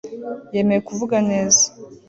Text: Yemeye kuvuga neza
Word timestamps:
Yemeye 0.55 0.79
kuvuga 0.87 1.15
neza 1.29 1.63